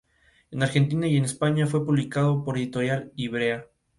[0.49, 3.67] En Argentina y en España, fue publicado por Editorial Ivrea.